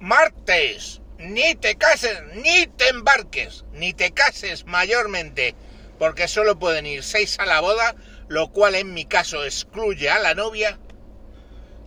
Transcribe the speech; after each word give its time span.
Martes, 0.00 1.00
ni 1.18 1.54
te 1.54 1.76
cases, 1.76 2.22
ni 2.34 2.66
te 2.66 2.88
embarques, 2.88 3.64
ni 3.72 3.94
te 3.94 4.12
cases 4.12 4.66
mayormente, 4.66 5.54
porque 5.98 6.28
solo 6.28 6.58
pueden 6.58 6.84
ir 6.84 7.02
seis 7.02 7.38
a 7.38 7.46
la 7.46 7.60
boda, 7.60 7.94
lo 8.28 8.48
cual 8.48 8.74
en 8.74 8.92
mi 8.92 9.04
caso 9.04 9.44
excluye 9.44 10.10
a 10.10 10.18
la 10.18 10.34
novia. 10.34 10.78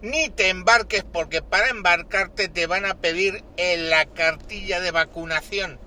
Ni 0.01 0.29
te 0.29 0.49
embarques 0.49 1.03
porque 1.03 1.41
para 1.41 1.69
embarcarte 1.69 2.47
te 2.47 2.65
van 2.65 2.85
a 2.85 2.95
pedir 2.95 3.43
en 3.57 3.89
la 3.89 4.05
cartilla 4.05 4.79
de 4.79 4.91
vacunación. 4.91 5.79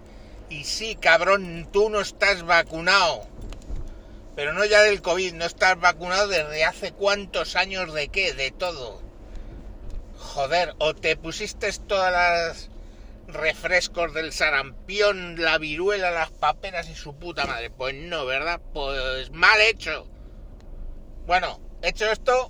Y 0.49 0.65
sí, 0.65 0.97
cabrón, 1.01 1.69
tú 1.73 1.91
no 1.91 2.01
estás 2.01 2.43
vacunado. 2.43 3.27
Pero 4.37 4.53
no 4.53 4.65
ya 4.65 4.83
del 4.83 5.01
COVID, 5.01 5.35
no 5.35 5.45
estás 5.47 5.79
vacunado 5.81 6.29
desde 6.29 6.65
hace 6.65 6.93
cuántos 6.93 7.57
años 7.57 7.95
de 7.95 8.09
qué, 8.09 8.33
de 8.33 8.51
todo. 8.51 9.10
Joder, 10.35 10.77
o 10.79 10.95
te 10.95 11.17
pusiste 11.17 11.73
todas 11.89 12.13
las 12.13 12.71
refrescos 13.27 14.15
del 14.15 14.33
sarampión, 14.33 15.43
la 15.43 15.59
viruela, 15.59 16.13
las 16.13 16.31
paperas 16.31 16.89
y 16.89 16.95
su 16.95 17.17
puta 17.17 17.47
madre. 17.47 17.71
Pues 17.71 17.97
no, 17.97 18.27
¿verdad? 18.27 18.61
Pues 18.73 19.33
mal 19.33 19.61
hecho. 19.61 20.07
Bueno, 21.27 21.61
hecho 21.83 22.07
esto, 22.07 22.49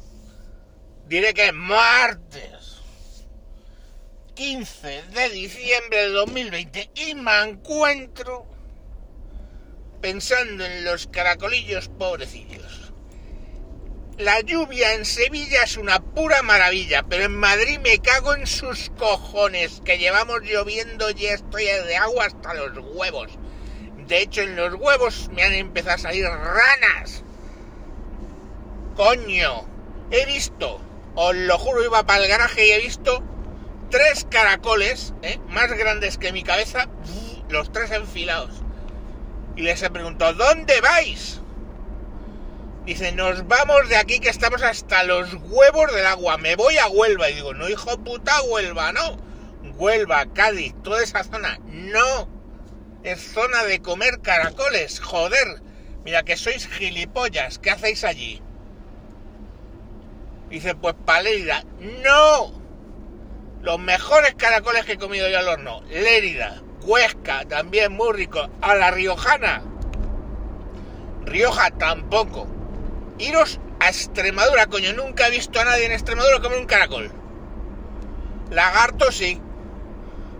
diré 1.07 1.33
que 1.33 1.52
martes 1.52 2.83
15 4.35 5.02
de 5.15 5.30
diciembre 5.30 6.02
de 6.02 6.09
2020 6.10 6.91
y 6.97 7.15
me 7.15 7.41
encuentro 7.41 8.47
pensando 10.02 10.66
en 10.66 10.85
los 10.85 11.07
caracolillos 11.07 11.88
pobrecillos. 11.88 12.80
La 14.20 14.41
lluvia 14.41 14.92
en 14.92 15.06
Sevilla 15.06 15.62
es 15.62 15.79
una 15.79 15.98
pura 15.98 16.42
maravilla, 16.42 17.02
pero 17.09 17.24
en 17.24 17.34
Madrid 17.34 17.79
me 17.79 18.01
cago 18.01 18.34
en 18.34 18.46
sus 18.46 18.91
cojones, 18.98 19.80
que 19.83 19.96
llevamos 19.96 20.43
lloviendo 20.43 21.09
y 21.10 21.24
estoy 21.24 21.65
de 21.65 21.96
agua 21.96 22.27
hasta 22.27 22.52
los 22.52 22.85
huevos. 22.95 23.30
De 24.09 24.21
hecho, 24.21 24.43
en 24.43 24.57
los 24.57 24.74
huevos 24.74 25.30
me 25.32 25.43
han 25.43 25.54
empezado 25.54 25.95
a 25.95 25.99
salir 25.99 26.27
ranas. 26.27 27.24
Coño, 28.95 29.65
he 30.10 30.27
visto, 30.27 30.82
os 31.15 31.34
lo 31.34 31.57
juro, 31.57 31.82
iba 31.82 32.05
para 32.05 32.23
el 32.23 32.29
garaje 32.29 32.66
y 32.66 32.73
he 32.73 32.79
visto 32.79 33.23
tres 33.88 34.27
caracoles, 34.30 35.15
¿eh? 35.23 35.40
más 35.49 35.73
grandes 35.73 36.18
que 36.18 36.32
mi 36.32 36.43
cabeza, 36.43 36.88
los 37.49 37.73
tres 37.73 37.90
enfilados. 37.90 38.51
Y 39.57 39.62
les 39.62 39.82
he 39.82 39.88
preguntado, 39.88 40.34
¿dónde 40.34 40.79
vais? 40.82 41.40
Dice, 42.91 43.13
nos 43.13 43.46
vamos 43.46 43.88
de 43.88 43.96
aquí 43.96 44.19
que 44.19 44.30
estamos 44.30 44.65
hasta 44.65 45.05
los 45.05 45.33
huevos 45.35 45.95
del 45.95 46.07
agua. 46.07 46.38
Me 46.38 46.57
voy 46.57 46.77
a 46.77 46.88
Huelva. 46.88 47.30
Y 47.30 47.35
digo, 47.35 47.55
no, 47.55 47.69
hijo 47.69 47.96
puta, 48.02 48.43
Huelva, 48.43 48.91
no. 48.91 49.16
Huelva, 49.77 50.27
Cádiz, 50.35 50.74
toda 50.83 51.01
esa 51.01 51.23
zona. 51.23 51.61
No. 51.66 52.29
Es 53.05 53.33
zona 53.33 53.63
de 53.63 53.80
comer 53.80 54.21
caracoles. 54.23 54.99
Joder. 54.99 55.63
Mira 56.05 56.24
que 56.24 56.37
sois 56.37 56.66
gilipollas. 56.66 57.61
¿Qué 57.61 57.71
hacéis 57.71 58.02
allí? 58.02 58.43
Dice, 60.49 60.74
pues 60.74 60.96
Palérida. 61.07 61.63
No. 62.02 62.61
Los 63.63 63.79
mejores 63.79 64.34
caracoles 64.34 64.84
que 64.84 64.94
he 64.94 64.99
comido 64.99 65.28
yo 65.28 65.38
al 65.38 65.47
horno. 65.47 65.81
Lérida. 65.83 66.61
Huesca, 66.83 67.44
también 67.44 67.93
muy 67.93 68.12
rico. 68.15 68.49
A 68.61 68.75
la 68.75 68.91
Riojana. 68.91 69.62
Rioja 71.25 71.71
tampoco. 71.71 72.49
Iros 73.21 73.60
a 73.81 73.88
Extremadura, 73.88 74.66
coño. 74.66 74.94
Nunca 74.94 75.28
he 75.28 75.31
visto 75.31 75.60
a 75.60 75.65
nadie 75.65 75.84
en 75.84 75.93
Extremadura 75.93 76.41
comer 76.41 76.59
un 76.59 76.66
caracol. 76.66 77.12
Lagarto 78.50 79.12
sí. 79.12 79.41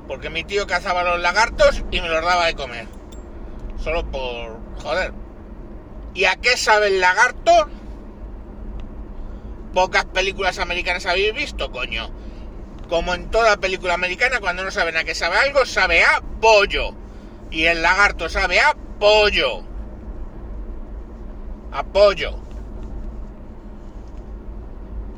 Porque 0.09 0.31
mi 0.31 0.45
tío 0.45 0.67
cazaba 0.67 1.05
los 1.05 1.21
lagartos 1.21 1.85
y 1.91 2.01
me 2.01 2.09
los 2.09 2.25
daba 2.25 2.47
de 2.47 2.55
comer. 2.55 2.89
Solo 3.85 4.11
por... 4.11 4.59
Joder. 4.83 5.13
¿Y 6.15 6.25
a 6.25 6.37
qué 6.37 6.57
sabe 6.57 6.89
el 6.89 7.01
lagarto? 7.01 7.53
Pocas 9.75 10.07
películas 10.07 10.59
americanas 10.59 11.07
habéis 11.07 11.35
visto, 11.35 11.71
coño. 11.71 12.11
Como 12.89 13.15
en 13.15 13.31
toda 13.31 13.59
película 13.59 13.95
americana, 13.95 14.41
cuando 14.41 14.65
no 14.65 14.71
saben 14.71 14.97
a 14.97 15.05
qué 15.05 15.15
sabe 15.15 15.37
algo, 15.37 15.65
sabe 15.67 16.03
a 16.03 16.23
pollo. 16.41 16.95
Y 17.51 17.67
el 17.67 17.83
lagarto 17.83 18.29
sabe 18.29 18.59
a 18.59 18.75
pollo. 18.99 19.63
A 21.73 21.85
pollo. 21.85 22.40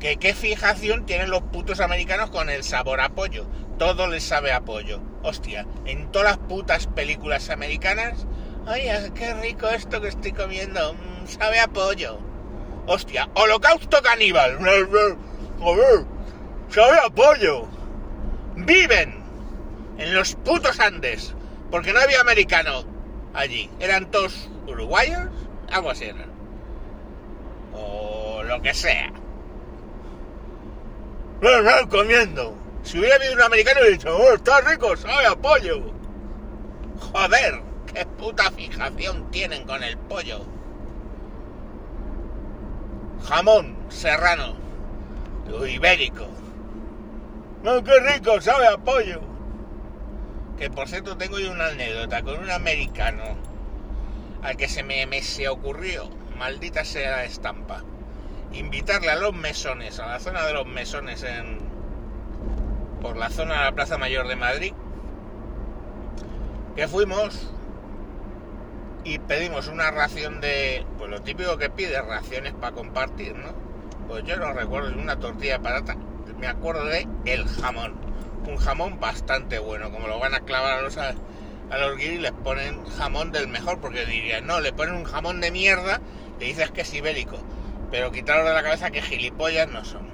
Que 0.03 0.17
qué 0.17 0.33
fijación 0.33 1.05
tienen 1.05 1.29
los 1.29 1.43
putos 1.43 1.79
americanos 1.79 2.29
con 2.29 2.49
el 2.49 2.65
sabor 2.65 2.99
a 2.99 3.07
pollo. 3.15 3.45
Todo 3.79 4.07
les 4.07 4.21
sabe 4.21 4.51
a 4.51 4.59
pollo. 4.59 4.99
Hostia, 5.21 5.65
en 5.85 6.11
todas 6.11 6.31
las 6.31 6.37
putas 6.39 6.87
películas 6.87 7.49
americanas, 7.49 8.27
ay, 8.67 8.89
qué 9.15 9.33
rico 9.35 9.69
esto 9.69 10.01
que 10.01 10.09
estoy 10.09 10.33
comiendo. 10.33 10.93
Mm, 10.93 11.27
sabe 11.27 11.61
a 11.61 11.69
pollo. 11.69 12.19
Hostia, 12.85 13.29
holocausto 13.33 14.01
caníbal. 14.01 14.57
Joder, 15.61 16.05
sabe 16.67 16.97
a 16.99 17.09
pollo. 17.09 17.65
Viven 18.57 19.23
en 19.99 20.13
los 20.13 20.35
putos 20.35 20.81
Andes. 20.81 21.33
Porque 21.71 21.93
no 21.93 22.01
había 22.01 22.19
americano 22.19 22.83
allí. 23.33 23.69
Eran 23.79 24.11
todos 24.11 24.49
uruguayos. 24.67 25.29
Algo 25.71 25.91
así. 25.91 26.11
O 27.73 28.43
lo 28.43 28.61
que 28.61 28.73
sea. 28.73 29.22
No, 31.43 31.61
no, 31.61 31.89
comiendo. 31.89 32.55
Si 32.83 32.97
hubiera 32.97 33.17
habido 33.17 33.33
un 33.33 33.41
americano 33.41 33.81
y 33.85 33.91
dicho, 33.91 34.15
oh, 34.15 34.33
está 34.33 34.61
rico, 34.61 34.95
sabe 34.95 35.25
a 35.25 35.35
pollo. 35.35 35.91
Joder, 37.01 37.61
qué 37.93 38.05
puta 38.05 38.49
fijación 38.51 39.29
tienen 39.29 39.65
con 39.65 39.83
el 39.83 39.97
pollo. 39.97 40.45
Jamón 43.25 43.75
serrano, 43.89 44.55
ibérico. 45.67 46.27
No, 47.61 47.83
qué 47.83 47.99
rico, 47.99 48.39
sabe 48.39 48.65
a 48.67 48.77
pollo. 48.77 49.19
Que 50.57 50.69
por 50.69 50.87
cierto 50.87 51.17
tengo 51.17 51.39
yo 51.39 51.51
una 51.51 51.67
anécdota 51.67 52.21
con 52.21 52.39
un 52.39 52.51
americano 52.51 53.35
al 54.43 54.55
que 54.55 54.69
se 54.69 54.81
me, 54.81 55.05
me 55.07 55.21
se 55.21 55.49
ocurrió, 55.49 56.09
maldita 56.37 56.85
sea 56.85 57.17
la 57.17 57.25
estampa, 57.25 57.83
invitarle 58.53 59.09
a 59.09 59.15
los 59.15 59.33
mesones, 59.33 59.99
a 59.99 60.07
la 60.07 60.19
zona 60.19 60.45
de 60.45 60.53
los 60.53 60.65
mesones 60.65 61.23
en 61.23 61.59
por 63.01 63.17
la 63.17 63.29
zona 63.29 63.55
de 63.55 63.63
la 63.65 63.71
Plaza 63.73 63.97
Mayor 63.97 64.27
de 64.27 64.37
Madrid, 64.37 64.73
que 66.75 66.87
fuimos 66.87 67.49
y 69.03 69.19
pedimos 69.19 69.67
una 69.67 69.91
ración 69.91 70.39
de, 70.39 70.85
pues 70.97 71.09
lo 71.09 71.21
típico 71.21 71.57
que 71.57 71.69
pide, 71.69 72.01
raciones 72.01 72.53
para 72.53 72.73
compartir, 72.73 73.35
¿no? 73.35 73.49
Pues 74.07 74.23
yo 74.23 74.37
no 74.37 74.53
recuerdo 74.53 74.97
una 74.97 75.19
tortilla 75.19 75.57
de 75.57 75.95
me 76.37 76.47
acuerdo 76.47 76.85
de 76.85 77.07
el 77.25 77.47
jamón, 77.47 77.95
un 78.47 78.57
jamón 78.57 78.99
bastante 78.99 79.59
bueno, 79.59 79.91
como 79.91 80.07
lo 80.07 80.19
van 80.19 80.33
a 80.33 80.41
clavar 80.41 80.79
a 80.79 80.81
los 80.81 80.97
a, 80.97 81.13
los 81.77 81.97
guiris 81.97 82.21
les 82.21 82.31
ponen 82.31 82.85
jamón 82.85 83.31
del 83.31 83.47
mejor, 83.47 83.79
porque 83.79 84.05
dirían, 84.05 84.45
no, 84.45 84.59
le 84.59 84.73
ponen 84.73 84.95
un 84.95 85.05
jamón 85.05 85.41
de 85.41 85.51
mierda, 85.51 86.01
le 86.39 86.45
dices 86.45 86.71
que 86.71 86.81
es 86.81 86.93
ibérico, 86.93 87.37
pero 87.93 88.11
quitaros 88.11 88.47
de 88.47 88.53
la 88.55 88.63
cabeza 88.63 88.89
que 88.89 89.03
gilipollas 89.03 89.69
no 89.69 89.85
son. 89.85 90.09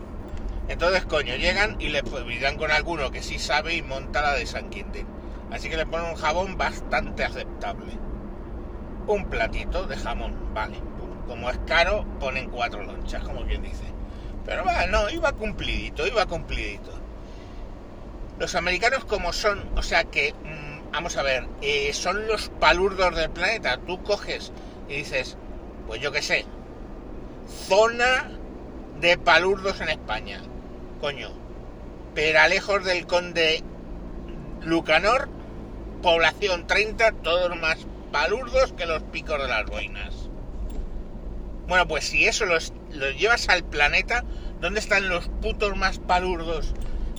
Entonces, 0.68 1.06
coño, 1.06 1.38
llegan 1.38 1.78
y 1.80 1.88
le 1.88 2.02
dan 2.42 2.58
con 2.58 2.72
alguno 2.72 3.10
que 3.10 3.24
sí 3.24 3.40
sabe 3.40 3.74
y 3.74 3.82
monta 3.82 4.22
la 4.22 4.34
de 4.34 4.46
San 4.46 4.70
Quintín. 4.70 5.08
Así 5.50 5.70
que 5.70 5.78
le 5.78 5.86
ponen 5.86 6.10
un 6.10 6.18
jamón 6.18 6.58
bastante 6.58 7.24
aceptable. 7.24 7.94
Un 9.08 9.30
platito 9.30 9.88
de 9.88 9.96
jamón, 9.96 10.54
vale. 10.54 10.76
Como 11.26 11.50
es 11.50 11.58
caro, 11.66 12.06
ponen 12.20 12.50
cuatro 12.50 12.84
lonchas, 12.84 13.24
como 13.24 13.46
quien 13.46 13.62
dice. 13.62 13.86
Pero 14.46 14.66
va, 14.66 14.86
no, 14.88 15.10
iba 15.10 15.32
cumplidito, 15.32 16.06
iba 16.06 16.26
cumplidito. 16.26 16.92
Los 18.40 18.56
americanos 18.56 19.06
como 19.06 19.32
son, 19.32 19.70
o 19.78 19.82
sea 19.82 20.04
que, 20.04 20.34
mmm, 20.34 20.92
vamos 20.92 21.16
a 21.16 21.24
ver, 21.24 21.48
eh, 21.62 21.94
son 21.94 22.28
los 22.28 22.50
palurdos 22.50 23.16
del 23.16 23.30
planeta. 23.30 23.78
Tú 23.78 24.04
coges 24.04 24.52
y 24.90 24.96
dices, 24.96 25.38
pues 25.88 26.02
yo 26.02 26.12
qué 26.12 26.22
sé, 26.22 26.46
zona 27.50 28.32
de 29.00 29.18
palurdos 29.18 29.82
en 29.82 29.90
España. 29.90 30.42
Coño, 31.02 31.32
Peralejos 32.14 32.84
del 32.84 33.06
Conde 33.08 33.64
Lucanor, 34.62 35.30
población 36.02 36.68
30, 36.68 37.12
todos 37.24 37.56
más 37.58 37.78
palurdos 38.12 38.74
que 38.74 38.86
los 38.86 39.04
picos 39.04 39.42
de 39.42 39.48
las 39.48 39.66
boinas. 39.66 40.30
Bueno, 41.68 41.88
pues 41.88 42.06
si 42.06 42.26
eso 42.26 42.46
los, 42.46 42.74
los 42.92 43.16
llevas 43.18 43.48
al 43.48 43.64
planeta, 43.64 44.24
¿dónde 44.60 44.80
están 44.80 45.08
los 45.08 45.28
putos 45.42 45.78
más 45.78 46.00
palurdos 46.00 46.74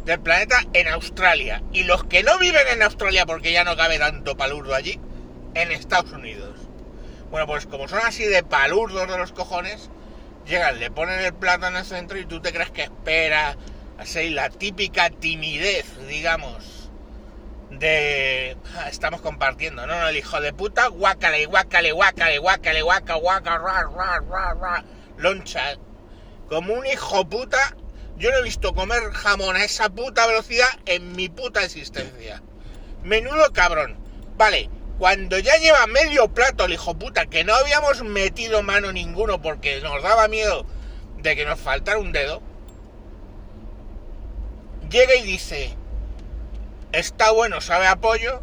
del 0.04 0.20
planeta? 0.20 0.56
En 0.72 0.88
Australia. 0.88 1.62
Y 1.72 1.84
los 1.84 2.04
que 2.04 2.22
no 2.22 2.38
viven 2.38 2.66
en 2.72 2.82
Australia, 2.82 3.26
porque 3.26 3.52
ya 3.52 3.64
no 3.64 3.76
cabe 3.76 3.98
tanto 3.98 4.36
palurdo 4.36 4.74
allí, 4.74 4.98
en 5.54 5.70
Estados 5.70 6.12
Unidos. 6.12 6.58
Bueno, 7.30 7.46
pues 7.46 7.66
como 7.66 7.86
son 7.86 8.00
así 8.04 8.24
de 8.24 8.42
palurdos 8.42 9.08
de 9.08 9.16
los 9.16 9.32
cojones, 9.32 9.88
llegan, 10.46 10.78
le 10.78 10.90
ponen 10.90 11.20
el 11.20 11.34
plato 11.34 11.66
en 11.66 11.76
el 11.76 11.84
centro 11.84 12.18
y 12.18 12.24
tú 12.24 12.40
te 12.40 12.52
crees 12.52 12.70
que 12.70 12.82
espera 12.82 13.56
Así 13.98 14.30
la 14.30 14.48
típica 14.48 15.10
timidez, 15.10 15.84
digamos 16.08 16.80
de 17.70 18.56
ah, 18.76 18.88
estamos 18.88 19.20
compartiendo, 19.20 19.86
no, 19.86 19.98
no, 20.00 20.08
el 20.08 20.16
hijo 20.16 20.40
de 20.40 20.52
puta, 20.52 20.88
guácale, 20.88 21.46
guácale, 21.46 21.92
guácale, 21.92 22.38
guácale, 22.38 22.82
guaca, 22.82 23.14
guaca, 23.14 23.58
ra, 23.58 23.88
ra, 23.94 24.20
ra, 24.28 24.54
ra, 24.54 24.84
loncha, 25.16 25.76
como 26.48 26.74
un 26.74 26.86
hijo 26.86 27.28
puta, 27.28 27.76
yo 28.16 28.30
no 28.30 28.38
he 28.38 28.42
visto 28.42 28.74
comer 28.74 29.02
jamón 29.12 29.56
a 29.56 29.64
esa 29.64 29.88
puta 29.88 30.26
velocidad 30.26 30.68
en 30.86 31.12
mi 31.12 31.28
puta 31.28 31.62
existencia. 31.62 32.42
Menudo 33.02 33.52
cabrón. 33.52 33.98
Vale, 34.36 34.68
cuando 35.00 35.38
ya 35.38 35.56
lleva 35.56 35.86
medio 35.86 36.28
plato 36.28 36.66
el 36.66 36.74
hijo 36.74 36.92
puta, 36.92 37.24
que 37.24 37.42
no 37.42 37.54
habíamos 37.54 38.02
metido 38.02 38.62
mano 38.62 38.92
ninguno 38.92 39.40
porque 39.40 39.80
nos 39.80 40.02
daba 40.02 40.28
miedo 40.28 40.66
de 41.16 41.34
que 41.34 41.46
nos 41.46 41.58
faltara 41.58 41.98
un 41.98 42.12
dedo, 42.12 42.42
llega 44.90 45.14
y 45.14 45.22
dice, 45.22 45.74
está 46.92 47.30
bueno, 47.30 47.62
sabe 47.62 47.86
apoyo. 47.86 48.42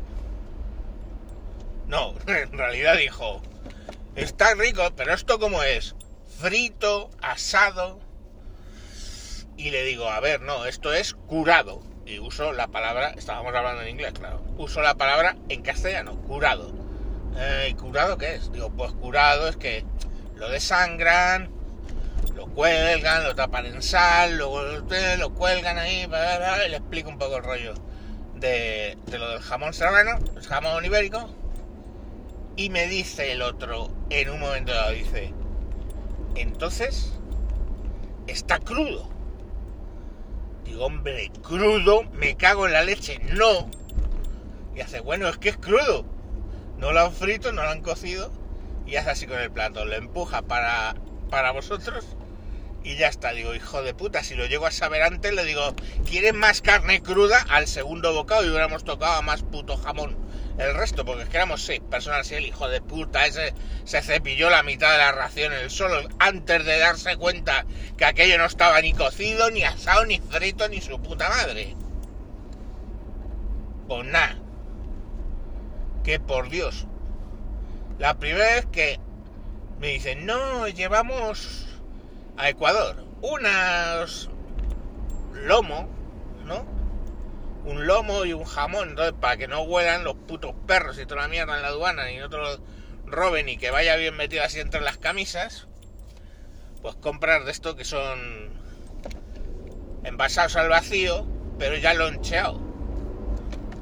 No, 1.86 2.16
en 2.28 2.52
realidad 2.58 2.98
dijo, 2.98 3.40
está 4.16 4.56
rico, 4.56 4.82
pero 4.96 5.14
esto 5.14 5.38
como 5.38 5.62
es, 5.62 5.94
frito, 6.40 7.12
asado. 7.22 8.00
Y 9.58 9.70
le 9.70 9.84
digo, 9.84 10.10
a 10.10 10.20
ver, 10.22 10.42
no, 10.42 10.66
esto 10.66 10.92
es 10.92 11.14
curado. 11.14 11.84
Y 12.08 12.20
uso 12.20 12.54
la 12.54 12.68
palabra, 12.68 13.10
estábamos 13.18 13.54
hablando 13.54 13.82
en 13.82 13.90
inglés, 13.90 14.14
claro. 14.14 14.42
Uso 14.58 14.82
la 14.82 14.96
palabra 14.96 15.36
en 15.50 15.62
castellano, 15.62 16.16
curado. 16.22 16.72
Eh, 17.38 17.68
¿Y 17.72 17.74
curado 17.74 18.18
qué 18.18 18.36
es? 18.36 18.50
Digo, 18.54 18.70
pues 18.70 18.94
curado 18.94 19.50
es 19.50 19.58
que 19.58 19.84
lo 20.36 20.50
desangran, 20.50 21.50
lo 22.34 22.48
cuelgan, 22.48 23.26
lo 23.26 23.36
tapan 23.36 23.66
en 23.66 23.82
sal, 23.82 24.38
luego 24.38 24.64
lo 24.64 25.34
cuelgan 25.34 25.78
ahí, 25.78 26.08
y 26.08 26.70
le 26.70 26.78
explico 26.78 27.10
un 27.10 27.18
poco 27.18 27.38
el 27.38 27.44
rollo 27.44 27.74
de, 28.36 28.98
lo 29.12 29.30
del 29.30 29.42
jamón 29.42 29.74
serrano, 29.74 30.18
el 30.36 30.44
jamón 30.44 30.86
ibérico, 30.86 31.30
y 32.56 32.70
me 32.70 32.88
dice 32.88 33.34
el 33.34 33.42
otro 33.42 33.92
en 34.10 34.30
un 34.30 34.40
momento 34.40 34.74
dado, 34.74 34.92
dice, 34.92 35.34
entonces, 36.36 37.12
está 38.28 38.60
crudo. 38.60 39.17
Digo, 40.68 40.86
hombre, 40.86 41.32
crudo, 41.42 42.04
me 42.14 42.36
cago 42.36 42.68
en 42.68 42.74
la 42.74 42.84
leche, 42.84 43.20
no. 43.34 43.70
Y 44.76 44.82
hace, 44.82 45.00
bueno, 45.00 45.28
es 45.30 45.38
que 45.38 45.50
es 45.50 45.58
crudo. 45.58 46.06
No 46.78 46.92
lo 46.92 47.00
han 47.00 47.14
frito, 47.14 47.52
no 47.52 47.64
lo 47.64 47.70
han 47.70 47.82
cocido. 47.82 48.32
Y 48.86 48.98
hace 48.98 49.10
así 49.10 49.28
con 49.28 49.40
el 49.40 49.52
plato, 49.52 49.86
lo 49.86 49.96
empuja 49.96 50.42
para, 50.44 50.96
para 51.30 51.52
vosotros 51.52 52.06
y 52.84 52.96
ya 52.96 53.08
está. 53.08 53.32
Digo, 53.32 53.56
hijo 53.56 53.82
de 53.82 53.94
puta, 53.94 54.24
si 54.24 54.36
lo 54.36 54.46
llego 54.46 54.66
a 54.66 54.72
saber 54.72 55.04
antes, 55.04 55.34
le 55.34 55.44
digo, 55.46 55.76
¿quieres 56.06 56.34
más 56.34 56.62
carne 56.62 57.02
cruda? 57.02 57.46
Al 57.50 57.68
segundo 57.68 58.14
bocado 58.14 58.46
y 58.46 58.50
hubiéramos 58.50 58.84
tocado 58.84 59.14
a 59.14 59.22
más 59.22 59.44
puto 59.44 59.78
jamón 59.78 60.17
el 60.58 60.74
resto, 60.74 61.06
porque 61.06 61.24
es 61.24 61.30
que 61.30 61.38
éramos 61.38 61.64
seis 61.64 61.82
personas 61.82 62.32
y 62.32 62.36
el 62.36 62.46
hijo 62.46 62.68
de 62.68 62.82
puta 62.82 63.26
ese 63.26 63.54
se 63.84 64.02
cepilló 64.02 64.50
la 64.50 64.64
mitad 64.64 64.92
de 64.92 64.98
la 64.98 65.12
ración 65.12 65.54
el 65.54 65.70
solo 65.70 66.08
antes 66.20 66.66
de 66.66 66.80
darse 66.80 67.16
cuenta 67.18 67.66
que 67.96 68.06
aquello 68.06 68.38
no 68.38 68.46
estaba 68.46 68.82
ni 68.82 68.94
cocido, 68.94 69.52
ni 69.52 69.64
asado, 69.64 70.06
ni 70.06 70.20
frito, 70.20 70.68
ni 70.68 70.82
su 70.82 71.00
puta 71.02 71.30
madre. 71.30 71.76
Pues 73.88 74.06
nada. 74.06 74.38
Que 76.04 76.20
por 76.20 76.50
Dios. 76.50 76.88
La 78.00 78.18
primera 78.18 78.56
vez 78.56 78.66
que 78.68 79.00
me 79.80 79.90
dicen, 79.90 80.26
no, 80.26 80.68
llevamos 80.68 81.68
a 82.38 82.50
Ecuador 82.50 83.06
unas 83.22 84.30
lomo, 85.34 85.88
¿no? 86.46 86.77
Un 87.68 87.86
lomo 87.86 88.24
y 88.24 88.32
un 88.32 88.46
jamón, 88.46 88.92
entonces 88.92 89.14
para 89.20 89.36
que 89.36 89.50
no 89.50 89.62
huelan 89.62 90.06
los 90.06 90.16
putos 90.16 90.56
perros 90.66 90.98
y 91.00 91.06
toda 91.06 91.24
la 91.24 91.28
mierda 91.28 91.58
en 91.58 91.64
la 91.64 91.68
aduana 91.68 92.10
y 92.10 92.18
no 92.18 92.30
te 92.30 92.38
lo 92.38 92.58
roben 93.06 93.50
y 93.50 93.58
que 93.58 93.72
vaya 93.72 93.98
bien 93.98 94.16
metido 94.16 94.44
así 94.44 94.62
entre 94.62 94.80
las 94.80 94.98
camisas, 94.98 95.68
pues 96.82 96.96
comprar 96.96 97.44
de 97.44 97.52
esto 97.52 97.76
que 97.76 97.84
son 97.84 98.58
envasados 100.06 100.56
al 100.56 100.70
vacío, 100.70 101.28
pero 101.60 101.76
ya 101.76 101.94
loncheado. 101.94 102.62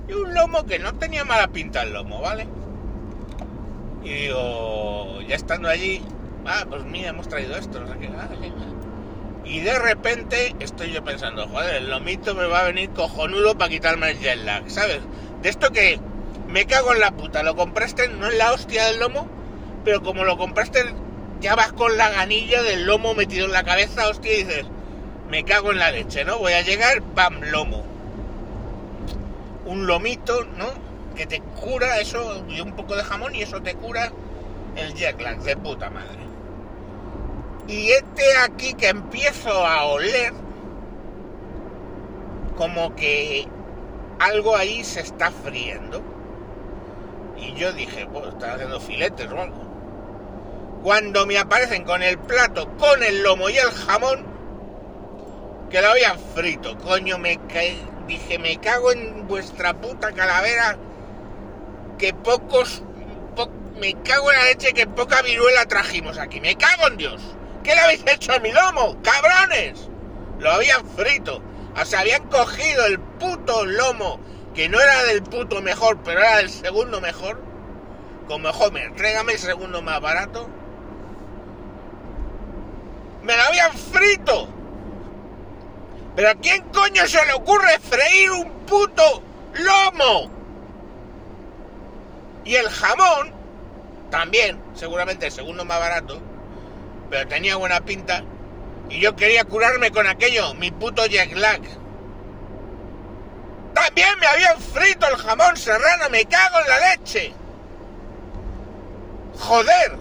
Y 0.07 0.13
un 0.13 0.33
lomo 0.33 0.65
que 0.65 0.79
no 0.79 0.95
tenía 0.95 1.23
mala 1.23 1.49
pinta 1.49 1.83
el 1.83 1.93
lomo, 1.93 2.21
¿vale? 2.21 2.47
Y 4.03 4.09
digo, 4.09 5.21
ya 5.27 5.35
estando 5.35 5.69
allí, 5.69 6.01
ah, 6.45 6.65
pues 6.67 6.83
mira, 6.85 7.09
hemos 7.09 7.27
traído 7.27 7.55
esto. 7.55 7.83
Ah, 8.17 8.29
y 9.45 9.59
de 9.59 9.77
repente 9.77 10.55
estoy 10.59 10.91
yo 10.91 11.03
pensando, 11.03 11.47
joder, 11.47 11.75
el 11.75 11.89
lomito 11.89 12.33
me 12.33 12.47
va 12.47 12.61
a 12.61 12.63
venir 12.65 12.89
cojonudo 12.89 13.57
para 13.57 13.69
quitarme 13.69 14.11
el 14.11 14.19
jet 14.19 14.37
lag, 14.43 14.69
¿sabes? 14.69 15.01
De 15.41 15.49
esto 15.49 15.71
que 15.71 15.99
me 16.47 16.65
cago 16.65 16.93
en 16.93 16.99
la 16.99 17.11
puta, 17.11 17.43
lo 17.43 17.55
compraste, 17.55 18.07
no 18.07 18.27
en 18.27 18.37
la 18.37 18.53
hostia 18.53 18.85
del 18.85 18.99
lomo, 18.99 19.27
pero 19.83 20.01
como 20.01 20.23
lo 20.23 20.37
compraste, 20.37 20.83
ya 21.41 21.55
vas 21.55 21.73
con 21.73 21.95
la 21.95 22.09
ganilla 22.09 22.63
del 22.63 22.85
lomo 22.85 23.13
metido 23.13 23.45
en 23.45 23.51
la 23.51 23.63
cabeza, 23.63 24.09
hostia, 24.09 24.33
y 24.33 24.43
dices, 24.43 24.65
me 25.29 25.43
cago 25.43 25.71
en 25.71 25.79
la 25.79 25.91
leche, 25.91 26.25
¿no? 26.25 26.39
Voy 26.39 26.53
a 26.53 26.61
llegar, 26.61 27.01
bam, 27.13 27.41
lomo. 27.41 27.83
Un 29.65 29.85
lomito, 29.85 30.43
¿no? 30.57 30.67
Que 31.15 31.27
te 31.27 31.39
cura 31.41 31.99
eso, 31.99 32.45
y 32.49 32.61
un 32.61 32.75
poco 32.75 32.95
de 32.95 33.03
jamón, 33.03 33.35
y 33.35 33.43
eso 33.43 33.61
te 33.61 33.75
cura 33.75 34.11
el 34.75 34.95
jet 34.95 35.21
lag, 35.21 35.39
de 35.39 35.55
puta 35.55 35.91
madre. 35.91 36.25
Y 37.67 37.91
este 37.91 38.37
aquí 38.37 38.73
que 38.75 38.89
empiezo 38.89 39.65
a 39.65 39.85
oler 39.85 40.33
como 42.55 42.95
que 42.95 43.47
algo 44.19 44.55
ahí 44.55 44.83
se 44.83 45.01
está 45.01 45.31
friendo. 45.31 46.01
Y 47.37 47.53
yo 47.53 47.73
dije, 47.73 48.07
pues 48.11 48.27
están 48.27 48.51
haciendo 48.51 48.79
filetes 48.79 49.29
o 49.31 49.41
algo. 49.41 49.65
Cuando 50.83 51.25
me 51.25 51.37
aparecen 51.37 51.83
con 51.83 52.03
el 52.03 52.17
plato, 52.19 52.69
con 52.77 53.01
el 53.03 53.23
lomo 53.23 53.49
y 53.49 53.57
el 53.57 53.71
jamón, 53.71 54.25
que 55.69 55.81
lo 55.81 55.87
habían 55.87 56.19
frito, 56.35 56.77
coño, 56.77 57.17
me 57.17 57.39
dije, 58.07 58.37
me 58.37 58.57
cago 58.57 58.91
en 58.91 59.27
vuestra 59.27 59.73
puta 59.73 60.11
calavera, 60.11 60.77
que 61.97 62.13
pocos, 62.13 62.83
me 63.79 63.93
cago 64.03 64.31
en 64.31 64.37
la 64.37 64.45
leche 64.45 64.73
que 64.73 64.85
poca 64.85 65.23
viruela 65.23 65.65
trajimos 65.65 66.19
aquí, 66.19 66.39
me 66.39 66.55
cago 66.55 66.87
en 66.87 66.97
Dios. 66.97 67.21
¿Qué 67.65 67.73
le 67.73 67.81
habéis 67.81 68.03
hecho 68.05 68.31
a 68.31 68.37
mi 68.37 68.51
lomo? 68.51 68.95
¡Cabrones! 69.01 69.89
Lo 70.37 70.51
habían 70.51 70.85
frito. 70.89 71.41
O 71.75 71.83
sea, 71.83 72.01
habían 72.01 72.27
cogido 72.27 72.85
el 72.85 72.99
puto 72.99 73.65
lomo, 73.65 74.19
que 74.53 74.69
no 74.69 74.79
era 74.79 75.03
del 75.05 75.23
puto 75.23 75.63
mejor, 75.63 75.97
pero 76.03 76.19
era 76.19 76.37
del 76.37 76.51
segundo 76.51 77.01
mejor. 77.01 77.41
Como, 78.27 78.53
joder, 78.53 78.93
tráigame 78.93 79.33
el 79.33 79.39
segundo 79.39 79.81
más 79.81 79.99
barato. 79.99 80.47
¡Me 83.23 83.35
lo 83.35 83.41
habían 83.41 83.73
frito! 83.73 84.47
¿Pero 86.15 86.29
a 86.29 86.35
quién 86.35 86.61
coño 86.69 87.07
se 87.07 87.25
le 87.25 87.33
ocurre 87.33 87.79
freír 87.79 88.29
un 88.29 88.49
puto 88.67 89.23
lomo? 89.53 90.29
Y 92.43 92.55
el 92.55 92.69
jamón, 92.69 93.33
también, 94.11 94.61
seguramente 94.75 95.25
el 95.25 95.31
segundo 95.31 95.65
más 95.65 95.79
barato, 95.79 96.21
pero 97.09 97.27
tenía 97.27 97.55
buena 97.55 97.81
pinta. 97.81 98.23
Y 98.89 98.99
yo 98.99 99.15
quería 99.15 99.43
curarme 99.43 99.91
con 99.91 100.07
aquello, 100.07 100.53
mi 100.55 100.71
puto 100.71 101.05
jet 101.05 101.33
lag. 101.33 101.61
También 103.73 104.19
me 104.19 104.27
habían 104.27 104.59
frito 104.59 105.07
el 105.07 105.17
jamón 105.17 105.57
serrano, 105.57 106.09
me 106.09 106.25
cago 106.25 106.59
en 106.61 106.67
la 106.67 106.91
leche. 106.91 107.33
Joder. 109.39 109.97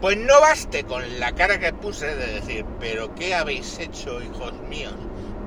Pues 0.00 0.16
no 0.16 0.40
baste 0.40 0.84
con 0.84 1.18
la 1.18 1.32
cara 1.32 1.58
que 1.58 1.72
puse 1.72 2.14
de 2.14 2.40
decir, 2.40 2.64
pero 2.78 3.14
¿qué 3.16 3.34
habéis 3.34 3.80
hecho, 3.80 4.22
hijos 4.22 4.52
míos? 4.68 4.94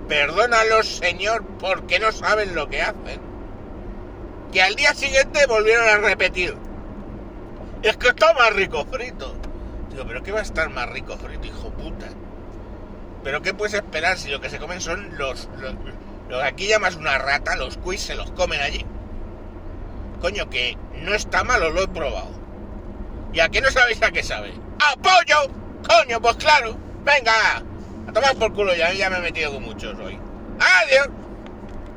Perdónalos, 0.09 0.97
Señor, 0.97 1.45
porque 1.57 1.99
no 1.99 2.11
saben 2.11 2.53
lo 2.53 2.67
que 2.67 2.81
hacen. 2.81 3.21
Que 4.51 4.61
al 4.61 4.75
día 4.75 4.93
siguiente 4.93 5.45
volvieron 5.45 5.87
a 5.87 5.97
repetir. 5.99 6.57
Es 7.81 7.95
que 7.95 8.09
está 8.09 8.33
más 8.33 8.53
rico 8.53 8.85
frito. 8.91 9.40
Digo, 9.91 10.05
pero 10.07 10.23
¿qué 10.23 10.31
va 10.31 10.39
a 10.39 10.43
estar 10.43 10.69
más 10.69 10.89
rico, 10.89 11.17
frito, 11.17 11.47
hijo 11.47 11.69
puta? 11.71 12.07
Pero 13.23 13.41
¿qué 13.41 13.53
puedes 13.53 13.73
esperar 13.73 14.17
si 14.17 14.29
lo 14.29 14.41
que 14.41 14.49
se 14.49 14.59
comen 14.59 14.81
son 14.81 15.17
los... 15.17 15.47
Lo 16.29 16.37
que 16.37 16.43
aquí 16.43 16.67
llamas 16.67 16.95
una 16.95 17.17
rata, 17.17 17.55
los 17.55 17.77
quiz 17.77 18.01
se 18.01 18.15
los 18.15 18.31
comen 18.31 18.61
allí. 18.61 18.85
Coño, 20.21 20.49
que 20.49 20.77
no 21.01 21.13
está 21.13 21.43
malo, 21.43 21.69
lo 21.71 21.83
he 21.83 21.87
probado. 21.87 22.31
¿Y 23.33 23.39
a 23.39 23.49
qué 23.49 23.61
no 23.61 23.69
sabéis 23.69 24.01
a 24.01 24.11
qué 24.11 24.23
sabe? 24.23 24.53
¡Apoyo! 24.79 25.53
Coño, 25.87 26.21
pues 26.21 26.37
claro. 26.37 26.77
Venga, 27.03 27.63
a 28.07 28.13
tomar 28.13 28.35
por 28.35 28.53
culo 28.53 28.75
ya, 28.75 28.93
ya 28.93 29.09
me 29.09 29.17
he 29.17 29.21
metido 29.21 29.53
con 29.53 29.63
muchos 29.63 29.97
hoy. 29.99 30.17
¡Adiós! 30.59 31.09